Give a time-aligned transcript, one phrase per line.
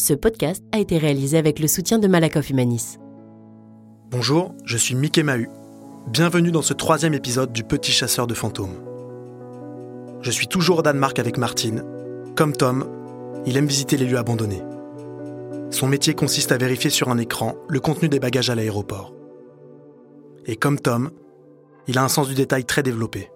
[0.00, 2.98] Ce podcast a été réalisé avec le soutien de Malakoff Humanis.
[4.12, 5.48] Bonjour, je suis Mickey Mahu.
[6.06, 8.76] Bienvenue dans ce troisième épisode du Petit chasseur de fantômes.
[10.22, 11.82] Je suis toujours au Danemark avec Martine.
[12.36, 12.86] Comme Tom,
[13.44, 14.62] il aime visiter les lieux abandonnés.
[15.70, 19.12] Son métier consiste à vérifier sur un écran le contenu des bagages à l'aéroport.
[20.46, 21.10] Et comme Tom,
[21.88, 23.30] il a un sens du détail très développé.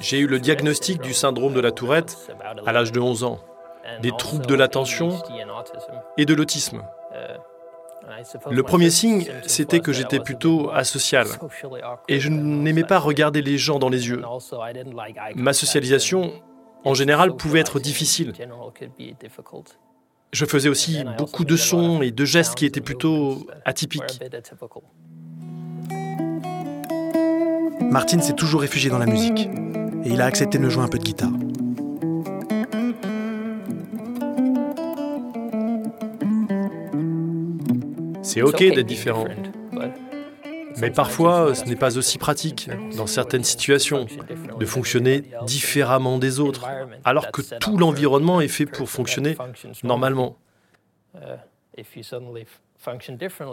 [0.00, 2.16] J'ai eu le diagnostic du syndrome de la tourette
[2.66, 3.40] à l'âge de 11 ans,
[4.02, 5.20] des troubles de l'attention
[6.16, 6.82] et de l'autisme.
[8.50, 11.26] Le premier signe, c'était que j'étais plutôt asocial
[12.08, 14.22] et je n'aimais pas regarder les gens dans les yeux.
[15.34, 16.32] Ma socialisation,
[16.84, 18.32] en général, pouvait être difficile.
[20.32, 24.20] Je faisais aussi beaucoup de sons et de gestes qui étaient plutôt atypiques.
[27.90, 29.48] Martin s'est toujours réfugié dans la musique
[30.04, 31.30] et il a accepté de me jouer un peu de guitare.
[38.22, 39.26] C'est ok d'être différent.
[40.80, 44.06] Mais parfois, ce n'est pas aussi pratique, dans certaines situations,
[44.58, 46.68] de fonctionner différemment des autres,
[47.04, 49.36] alors que tout l'environnement est fait pour fonctionner
[49.82, 50.36] normalement.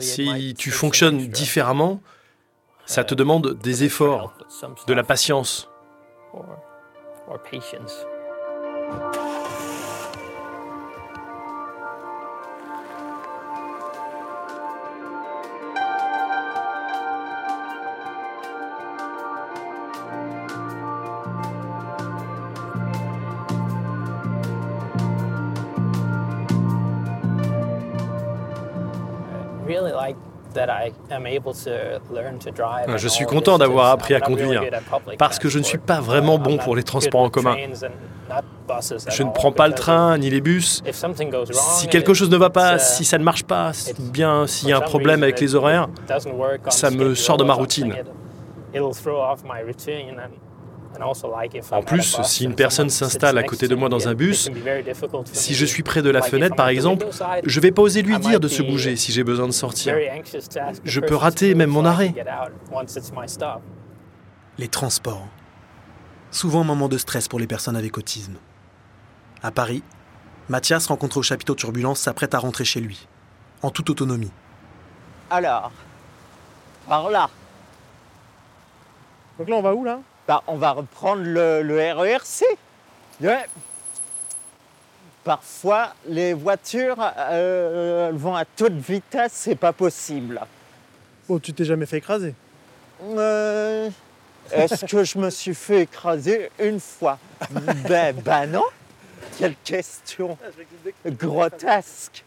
[0.00, 2.00] Si tu fonctionnes différemment,
[2.86, 4.32] ça te demande des efforts,
[4.86, 5.68] de la patience.
[32.96, 34.62] Je suis content d'avoir appris à conduire
[35.18, 37.56] parce que je ne suis pas vraiment bon pour les transports en commun.
[39.08, 40.82] Je ne prends pas le train ni les bus.
[41.52, 44.78] Si quelque chose ne va pas, si ça ne marche pas, bien s'il y a
[44.78, 45.88] un problème avec les horaires,
[46.68, 47.94] ça me sort de ma routine.
[51.72, 54.50] En plus, si une personne s'installe à côté de moi dans un bus,
[55.32, 57.06] si je suis près de la fenêtre par exemple,
[57.44, 59.94] je ne vais pas oser lui dire de se bouger si j'ai besoin de sortir.
[60.84, 62.14] Je peux rater même mon arrêt.
[64.58, 65.26] Les transports.
[66.30, 68.36] Souvent un moment de stress pour les personnes avec autisme.
[69.42, 69.82] À Paris,
[70.48, 73.06] Mathias, rencontré au chapiteau Turbulence, s'apprête à rentrer chez lui,
[73.62, 74.30] en toute autonomie.
[75.30, 75.72] Alors,
[76.88, 77.28] par là.
[79.38, 80.00] Donc là, on va où là?
[80.26, 82.44] Bah, on va reprendre le, le RERC.
[83.20, 83.44] Ouais.
[85.24, 86.96] Parfois, les voitures
[87.30, 90.40] euh, vont à toute vitesse, c'est pas possible.
[91.28, 92.34] Oh, tu t'es jamais fait écraser?
[93.04, 93.88] Euh,
[94.50, 97.18] Est-ce que je me suis fait écraser une fois?
[97.88, 98.64] Ben, ben non.
[99.38, 100.36] Quelle question
[101.06, 102.24] grotesque.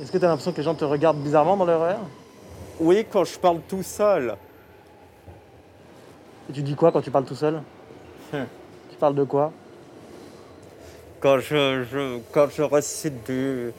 [0.00, 1.98] Est-ce que tu as l'impression que les gens te regardent bizarrement dans leur
[2.78, 4.34] Oui, quand je parle tout seul.
[6.48, 7.60] Et tu dis quoi quand tu parles tout seul?
[8.32, 8.46] Hum.
[8.90, 9.52] Tu parles de quoi?
[11.20, 12.62] Quand je, je- quand je
[13.08, 13.72] du-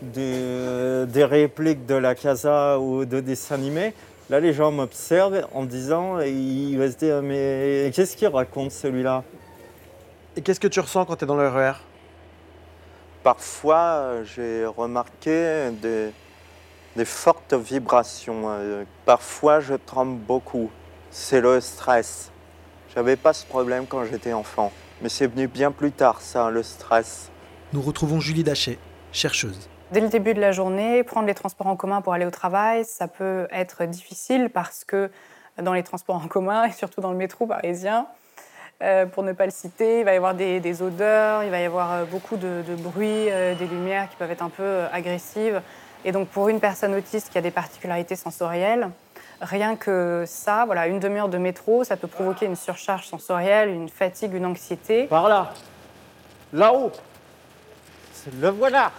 [0.00, 3.92] du- des répliques de la casa ou de dessins animés,
[4.30, 8.28] là les gens m'observent en me disant, et ils vont se dire, mais qu'est-ce qu'il
[8.28, 9.24] raconte celui-là?
[10.36, 11.72] Et qu'est-ce que tu ressens quand tu es dans leur RER
[13.26, 16.12] Parfois, euh, j'ai remarqué des,
[16.94, 18.42] des fortes vibrations.
[18.46, 20.70] euh, Parfois, je tremble beaucoup.
[21.10, 22.30] C'est le stress.
[22.94, 24.70] J'avais pas ce problème quand j'étais enfant.
[25.02, 27.32] Mais c'est venu bien plus tard, ça, le stress.
[27.72, 28.78] Nous retrouvons Julie Dachet,
[29.10, 29.68] chercheuse.
[29.90, 32.84] Dès le début de la journée, prendre les transports en commun pour aller au travail,
[32.84, 35.10] ça peut être difficile parce que
[35.60, 38.06] dans les transports en commun, et surtout dans le métro parisien,
[38.82, 41.60] euh, pour ne pas le citer, il va y avoir des, des odeurs, il va
[41.60, 44.82] y avoir euh, beaucoup de, de bruit, euh, des lumières qui peuvent être un peu
[44.92, 45.62] agressives.
[46.04, 48.90] Et donc pour une personne autiste qui a des particularités sensorielles,
[49.40, 53.88] rien que ça, voilà, une demi-heure de métro, ça peut provoquer une surcharge sensorielle, une
[53.88, 55.04] fatigue, une anxiété.
[55.04, 55.52] Par là.
[56.52, 56.92] Là-haut.
[58.12, 58.92] C'est- Le voilà.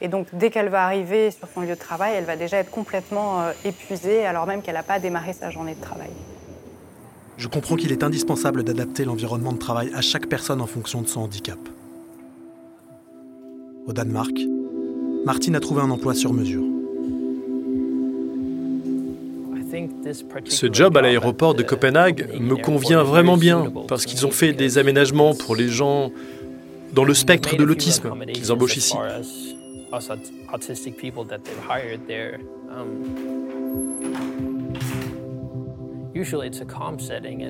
[0.00, 2.70] Et donc, dès qu'elle va arriver sur son lieu de travail, elle va déjà être
[2.70, 6.08] complètement euh, épuisée, alors même qu'elle n'a pas démarré sa journée de travail.
[7.40, 11.08] Je comprends qu'il est indispensable d'adapter l'environnement de travail à chaque personne en fonction de
[11.08, 11.58] son handicap.
[13.86, 14.38] Au Danemark,
[15.24, 16.62] Martine a trouvé un emploi sur mesure.
[20.44, 24.76] Ce job à l'aéroport de Copenhague me convient vraiment bien parce qu'ils ont fait des
[24.76, 26.12] aménagements pour les gens
[26.92, 28.96] dans le spectre de l'autisme qu'ils embauchent ici.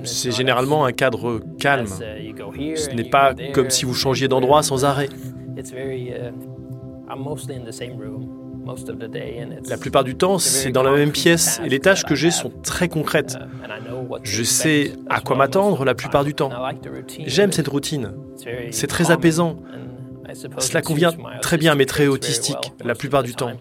[0.05, 1.87] C'est généralement un cadre calme.
[1.87, 5.09] Ce n'est pas comme si vous changiez d'endroit sans arrêt.
[9.69, 12.51] La plupart du temps, c'est dans la même pièce et les tâches que j'ai sont
[12.63, 13.39] très concrètes.
[14.23, 16.51] Je sais à quoi m'attendre la plupart du temps.
[17.27, 18.13] J'aime cette routine.
[18.71, 19.57] C'est très apaisant.
[20.59, 21.13] Cela convient
[21.43, 23.53] très bien à mes traits autistiques la plupart du temps.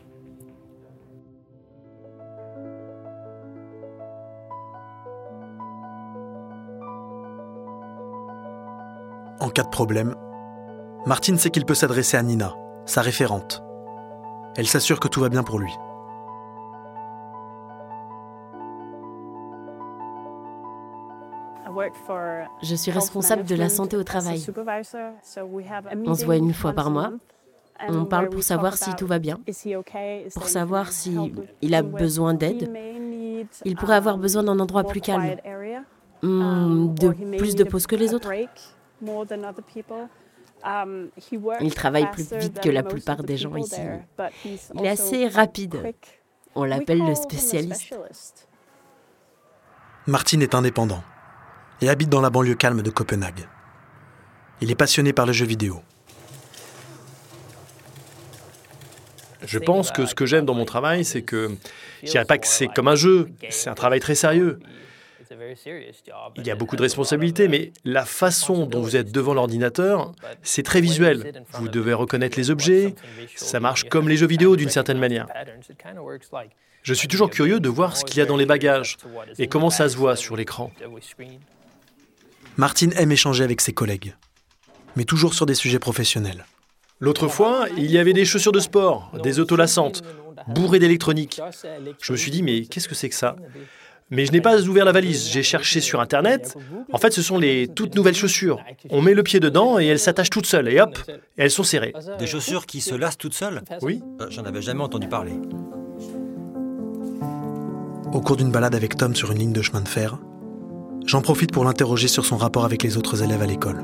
[9.50, 10.14] En cas de problème,
[11.08, 12.56] Martine sait qu'il peut s'adresser à Nina,
[12.86, 13.64] sa référente.
[14.56, 15.72] Elle s'assure que tout va bien pour lui.
[22.62, 24.46] Je suis responsable de la santé au travail.
[26.06, 27.14] On se voit une fois par mois.
[27.88, 29.40] On parle pour savoir si tout va bien,
[30.36, 32.72] pour savoir s'il a besoin d'aide.
[33.66, 35.38] Il pourrait avoir besoin d'un endroit plus calme,
[36.22, 38.30] hmm, de plus de pauses que les autres.
[41.62, 43.82] Il travaille plus vite que la plupart des gens ici.
[44.76, 45.94] Il est assez rapide.
[46.56, 47.96] On l'appelle le spécialiste.
[50.08, 51.04] Martin est indépendant
[51.82, 53.48] et habite dans la banlieue calme de Copenhague.
[54.62, 55.82] Il est passionné par les jeux vidéo.
[59.42, 61.52] Je pense que ce que j'aime dans mon travail, c'est que
[62.04, 64.60] je dirais pas que c'est comme un jeu, c'est un travail très sérieux.
[66.36, 70.12] Il y a beaucoup de responsabilités, mais la façon dont vous êtes devant l'ordinateur,
[70.42, 71.44] c'est très visuel.
[71.54, 72.96] Vous devez reconnaître les objets,
[73.36, 75.28] ça marche comme les jeux vidéo d'une certaine manière.
[76.82, 78.98] Je suis toujours curieux de voir ce qu'il y a dans les bagages
[79.38, 80.72] et comment ça se voit sur l'écran.
[82.58, 84.16] Martin aime échanger avec ses collègues,
[84.96, 86.46] mais toujours sur des sujets professionnels.
[87.00, 90.04] L'autre fois, il y avait des chaussures de sport, des autolassantes,
[90.48, 91.40] bourrées d'électronique.
[92.02, 93.36] Je me suis dit, mais qu'est-ce que c'est que ça
[94.12, 95.30] mais je n'ai pas ouvert la valise.
[95.30, 96.56] J'ai cherché sur Internet.
[96.92, 98.60] En fait, ce sont les toutes nouvelles chaussures.
[98.90, 100.68] On met le pied dedans et elles s'attachent toutes seules.
[100.70, 100.98] Et hop,
[101.38, 101.94] elles sont serrées.
[102.18, 104.02] Des chaussures qui se lassent toutes seules Oui.
[104.22, 105.34] Euh, j'en avais jamais entendu parler.
[108.12, 110.18] Au cours d'une balade avec Tom sur une ligne de chemin de fer,
[111.06, 113.84] j'en profite pour l'interroger sur son rapport avec les autres élèves à l'école.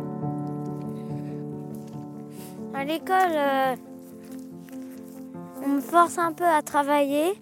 [2.73, 3.75] À l'école, euh,
[5.63, 7.33] on me force un peu à travailler.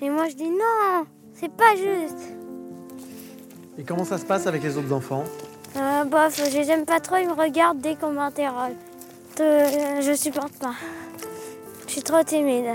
[0.00, 1.06] Et moi, je dis non,
[1.42, 2.32] c'est pas juste.
[3.78, 5.24] Et comment ça se passe avec les autres enfants
[5.76, 8.72] euh, Bof, je j'aime pas trop, ils me regardent dès qu'on m'interroge.
[9.40, 10.74] Euh, je supporte pas.
[11.86, 12.66] Je suis trop timide.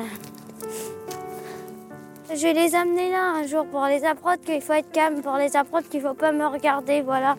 [2.30, 5.38] Je vais les amener là un jour pour les apprendre qu'il faut être calme, pour
[5.38, 7.38] les apprendre qu'il faut pas me regarder, voilà.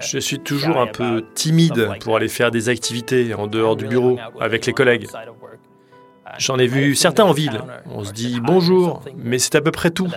[0.00, 4.18] Je suis toujours un peu timide pour aller faire des activités en dehors du bureau
[4.40, 5.08] avec les collègues.
[6.38, 7.62] J'en ai vu certains en ville.
[7.86, 10.08] On se dit bonjour, mais c'est à peu près tout.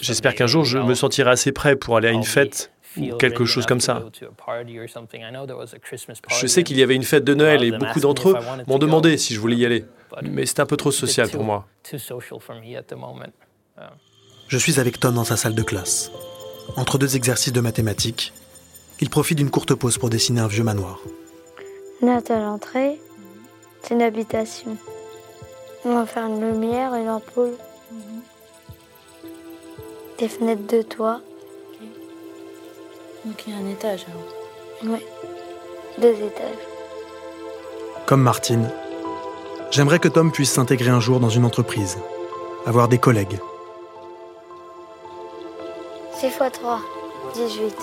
[0.00, 3.44] J'espère qu'un jour je me sentirai assez prêt pour aller à une fête ou quelque
[3.44, 4.02] chose comme ça.
[6.40, 8.36] Je sais qu'il y avait une fête de Noël et beaucoup d'entre eux
[8.66, 9.84] m'ont demandé si je voulais y aller,
[10.22, 11.66] mais c'est un peu trop social pour moi.
[14.48, 16.10] Je suis avec Tom dans sa salle de classe.
[16.76, 18.32] Entre deux exercices de mathématiques,
[19.00, 21.00] il profite d'une courte pause pour dessiner un vieux manoir.
[22.02, 23.00] Note à l'entrée,
[23.82, 24.76] c'est une habitation.
[25.84, 27.54] On va faire une lumière, une ampoule.
[30.18, 31.20] Des fenêtres de toit.
[33.24, 35.04] Donc il y a un étage alors Oui,
[35.98, 36.66] deux étages.
[38.04, 38.70] Comme Martine,
[39.70, 41.98] j'aimerais que Tom puisse s'intégrer un jour dans une entreprise,
[42.66, 43.38] avoir des collègues.
[46.20, 46.80] 6 x 3,
[47.34, 47.76] 18.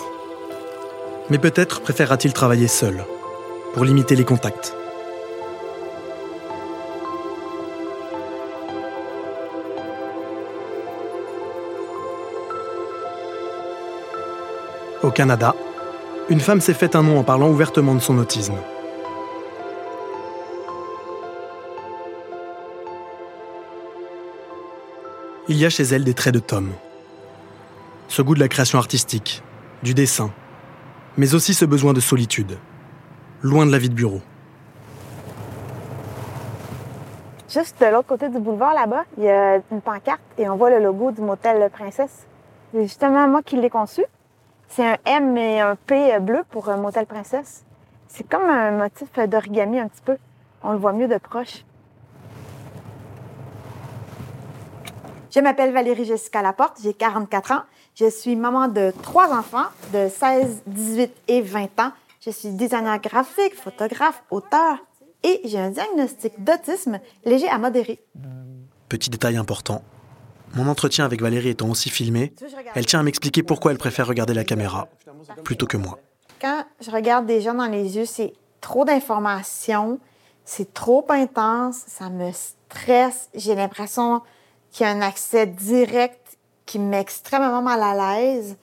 [1.30, 3.04] Mais peut-être préférera-t-il travailler seul,
[3.74, 4.72] pour limiter les contacts.
[15.02, 15.54] Au Canada,
[16.30, 18.54] une femme s'est faite un nom en parlant ouvertement de son autisme.
[25.48, 26.70] Il y a chez elle des traits de Tom.
[28.08, 29.42] Ce goût de la création artistique,
[29.82, 30.30] du dessin,
[31.18, 32.56] mais aussi ce besoin de solitude,
[33.44, 34.20] loin de la vie de bureau.
[37.48, 40.70] Juste de l'autre côté du boulevard, là-bas, il y a une pancarte et on voit
[40.70, 42.26] le logo du motel Princesse.
[42.72, 44.02] C'est justement moi qui l'ai conçu.
[44.66, 47.64] C'est un M et un P bleu pour motel Princesse.
[48.08, 50.16] C'est comme un motif d'origami un petit peu.
[50.62, 51.64] On le voit mieux de proche.
[55.30, 57.62] Je m'appelle Valérie Jessica Laporte, j'ai 44 ans.
[57.94, 61.92] Je suis maman de trois enfants de 16, 18 et 20 ans.
[62.24, 64.78] Je suis designer graphique, photographe, auteur
[65.22, 68.02] et j'ai un diagnostic d'autisme léger à modéré.
[68.88, 69.82] Petit détail important.
[70.54, 72.32] Mon entretien avec Valérie étant aussi filmé,
[72.74, 74.88] elle tient à m'expliquer pourquoi elle préfère regarder la caméra
[75.42, 75.98] plutôt que moi.
[76.40, 79.98] Quand je regarde des gens dans les yeux, c'est trop d'informations,
[80.46, 84.22] c'est trop intense, ça me stresse, j'ai l'impression
[84.70, 88.56] qu'il y a un accès direct qui me met extrêmement mal à l'aise.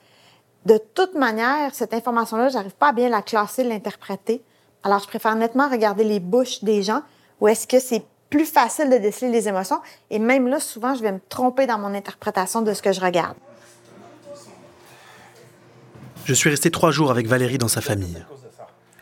[0.64, 4.42] De toute manière, cette information-là, j'arrive pas à bien la classer, l'interpréter.
[4.84, 7.02] Alors, je préfère nettement regarder les bouches des gens
[7.40, 9.80] où est-ce que c'est plus facile de déceler les émotions.
[10.10, 13.00] Et même là, souvent, je vais me tromper dans mon interprétation de ce que je
[13.00, 13.36] regarde.
[16.24, 18.24] Je suis resté trois jours avec Valérie dans sa famille.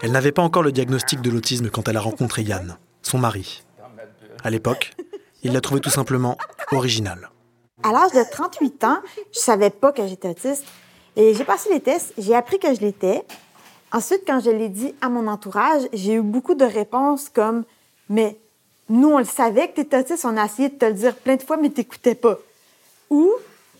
[0.02, 3.62] Elle n'avait pas encore le diagnostic de l'autisme quand elle a rencontré Yann, son mari.
[4.42, 4.94] À l'époque,
[5.42, 6.38] il l'a trouvé tout simplement
[6.72, 7.30] original.
[7.82, 8.98] À l'âge de 38 ans,
[9.32, 10.64] je savais pas que j'étais autiste.
[11.16, 13.24] Et j'ai passé les tests, j'ai appris que je l'étais.
[13.92, 17.64] Ensuite, quand je l'ai dit à mon entourage, j'ai eu beaucoup de réponses comme
[18.08, 18.38] Mais
[18.88, 21.14] nous, on le savait que tu étais autiste, on a essayé de te le dire
[21.16, 22.38] plein de fois, mais tu n'écoutais pas.
[23.08, 23.32] Ou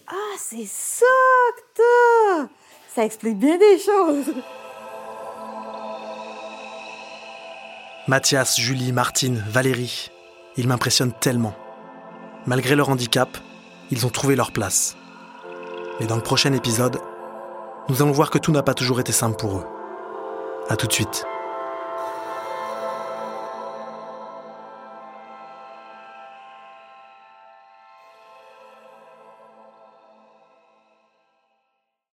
[0.06, 1.06] Ah, c'est ça
[1.56, 2.48] que t'as!
[2.94, 4.34] Ça explique bien des choses.
[8.08, 10.10] Mathias, Julie, Martine, Valérie,
[10.56, 11.54] ils m'impressionnent tellement.
[12.46, 13.38] Malgré leur handicap,
[13.90, 14.96] ils ont trouvé leur place.
[16.00, 16.98] Mais dans le prochain épisode,
[17.90, 19.64] nous allons voir que tout n'a pas toujours été simple pour eux.
[20.68, 21.24] A tout de suite.